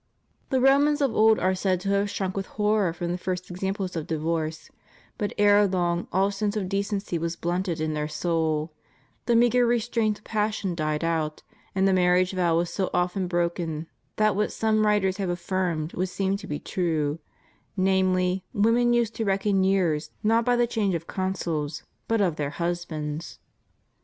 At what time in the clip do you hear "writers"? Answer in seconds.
14.87-15.17